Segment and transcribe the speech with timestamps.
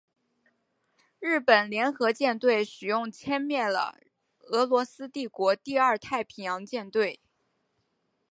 [1.19, 3.99] 日本联合舰队使用歼灭了
[4.39, 7.19] 俄罗斯帝国第二太平洋舰队。